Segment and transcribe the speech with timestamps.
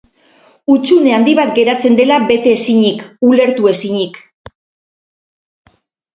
[0.75, 4.19] Hutsune handi bat geratzen dela bete ezinik, ulertu ezinik.